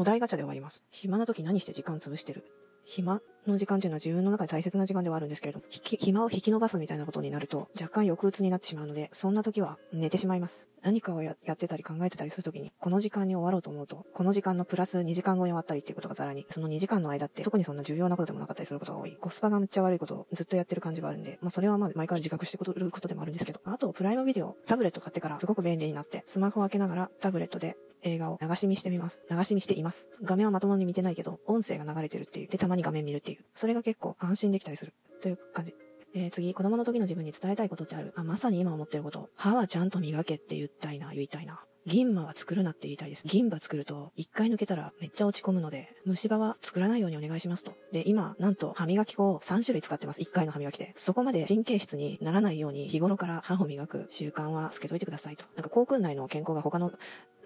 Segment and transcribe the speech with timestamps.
[0.00, 0.86] お題ガチャで終わります。
[0.90, 2.42] 暇な時何して時間潰してる？
[2.86, 3.20] 暇？
[3.46, 10.68] の時間というのは自分の中で大切な時間ではあるんですけれど、引き、暇を引き伸ばすみたいなことになると、若干抑うつになってしまうので、そんな時は寝てしまいます。
[10.82, 19.16] 何かをやってたり考えてたりする時に、この時間に終わろうと思うと、この時間のプラス2時間後に終わったりっていうことがざらに、その2時間の間って特にそんな重要なことでもなかったりすることが多い。
[19.20, 29.24] コスパがむっちゃ悪いことをずっとやってる感じはあるんで、まあそれはまあ前から自覚してくることでもあるんですけど、あとプライムビデオ、タブレット買ってからすごく便利になって、スマホを開けながらタブレットで映画を流し見してみます。
[29.30, 30.08] 流し見しています。
[30.22, 32.48] 画面はまともに見てないけど、音声が流れてるっていう。
[32.48, 33.29] で、たまに画面見るっていう。
[33.54, 34.94] それが結構安心できたりする。
[35.20, 35.74] という感じ。
[36.14, 38.12] えー、次、子供の時の自分に伝えたいことってある。
[38.16, 39.28] あ、まさに今思ってること。
[39.36, 41.60] 歯はちゃんと磨けって言いたいな、言いたいな。
[41.86, 43.26] 銀歯は作るなって言いたいです。
[43.26, 47.74] 銀歯作ると、一回抜けたらめっちゃ落ち込むので、虫歯は作らないようにお願いしますと。
[47.92, 50.20] で、今、なんと歯磨き粉を3種類使ってます。
[50.20, 50.92] 1回の歯磨きで。
[50.96, 55.46] そこまで神経質にならないように、日頃から歯を磨く習慣はつけといてくださいと。
[55.54, 56.92] なんか、口腔内の健康が他の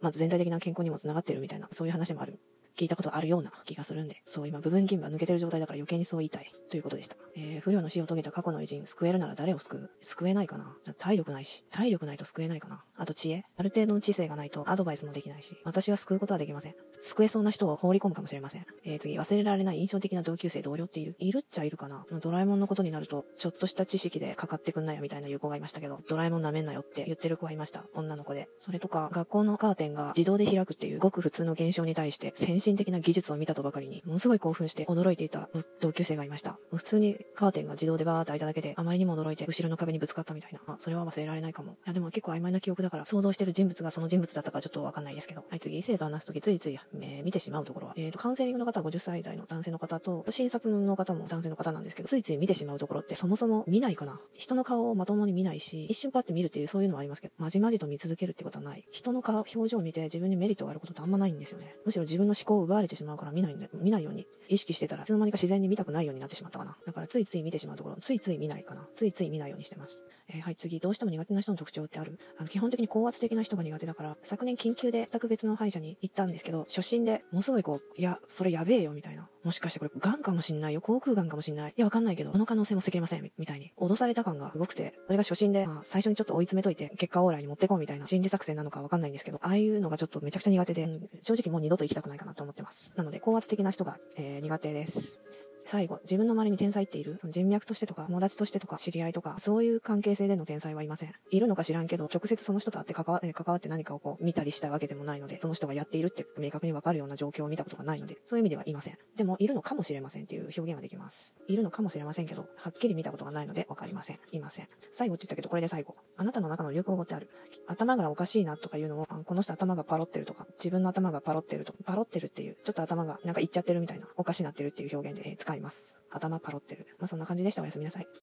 [0.00, 2.38] まず全体的な健康にも繋がってるみたいな、そういう話もある。
[2.78, 7.16] 聞いたことあるような気がするんで、そう今部分銀歯抜けてる状態だから余計にそう言いたいということでした。
[7.36, 9.90] えー、不良の死を遂げた過去の偉人、救えるなら誰を救う？
[10.00, 10.76] 救えないかな？
[10.98, 12.82] 体力ないし、体力ないと救えないかな？
[12.96, 13.44] あと知恵？
[13.56, 16.74] ある程度の知性がないとアドバイスもできないし、私は救うことはできません。
[17.00, 18.66] 救えそうな人を放り込むかもしれません。
[18.84, 21.16] えー、次、忘れられない印象的な同級生、同僚っている？
[21.18, 22.04] いるっちゃいるかな？
[22.20, 27.84] ドラえもんのことになると、ちょっとした知識でかかってくんなよみたいな言う子がいましたけど、ドラえもん舐めんなよって言ってる子がいました。
[27.94, 28.48] 女の子で。
[28.60, 35.48] それとか、学校のカーテンが自動で開くっていうごく普通の現象に対して先進的な技術を見たとばかりに、ものすごい興奮して驚いていた
[35.80, 36.52] 同級生がいました。
[36.52, 40.60] もう普通にカーテンが自動でバーって開いただけで、あまりにも驚いて後ろの壁にぶつかったみたいな。
[40.66, 41.72] あ、それは忘れられないかも。
[41.72, 45.44] いや、でも結構曖昧な記憶だから、想像してる人物がその人物だったかちょっとわかんないですけど。
[45.48, 54.20] はい、次、異性と話すときついつい、えー、見てしまうところは、えっ、ー、と、カウンセリングの方は50歳代の男性の方と、診察の方も男性の方なんですけど、ついつい見てしまうところってそもそも見ないかな。
[54.34, 58.84] 人の顔をまともに見ないし、一瞬パッて見るっていうそういうのはありますけど、まじまじと見続けるってことはない。
[58.90, 61.74] 人の顔、表情を見て自分にメリットがあることってあんまないんですよね。
[61.84, 64.26] むしろ自分の思考を奪われてしまうから見ないんで、見ないように。
[64.48, 66.76] 意識してたら、いつの間にか自然に見たくないようになってしまったかな。
[66.86, 68.86] だからついつい見てしまうところ、ついつい見ないかな。
[68.94, 70.04] ついつい見ないようにしてます。
[70.28, 79.28] えー、はい、次、どうしても苦手な人の特徴ってあるあの、基本的に高圧的な人が苦手だから、昨年緊急で全く別の歯医者に行ったんですけど、初診で、ものすごいこう、いや、それやべえよ、みたいな。
[79.44, 81.70] もしかしてこれ、癌かもしんないよ、口腔癌かもしんない。
[81.70, 83.72] いや、わかんないけど、この可能性も捨てきれません、みたいに。
[83.78, 92.92] 脅された感がすごくて、それが初診で、まあ、最初にちょっと追い詰めといて、結果オーラに持ってこうみたいな心理作戦なのかわかんないんですけど、ああいうのがちょっとめちゃくちゃ苦手で、正直もう二度と行きたくないかなと思ってます。
[92.96, 95.20] なので、高圧的な人が、えー、苦手です。
[95.70, 97.18] 最後、自分の周りに天才っている？
[97.20, 101.12] その人脈としてとか、友達としてとか、知り合いとか、そういう関係性での天才はいません。
[101.30, 108.96] いるのか知らんけど、直接その人と会って関わ関わって何かをこう、見たりしたわけでもないので、その人がやっているって明確にわかるような状況を見たことがないので、そういう意味ではいません。
[109.18, 111.36] でも、いるのかもしれませんっていう表現はできます。
[111.48, 114.18] いるのかもしれませんけど、はっきり見たことがないのでわかりません。
[114.32, 114.68] いません。
[114.90, 115.96] 最後って言ったけど、これで最後。
[116.16, 117.28] あなたの中の流行語ってある？
[117.66, 125.96] 頭がおかしいなとかいうのを、この人頭がパロってるとか、自分の頭がパロってるとか、パロってるっていう、ちょっと頭がなんかいっちゃってるみたいな、おかしなってるっていう表現で使います。
[126.10, 126.86] 頭パロってる。
[126.98, 127.62] まあ、そんな感じでした。
[127.62, 128.08] おやすみなさい。